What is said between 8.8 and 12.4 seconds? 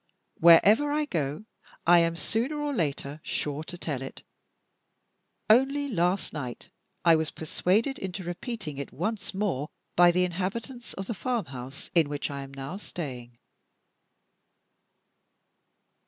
once more by the inhabitants of the farmhouse in which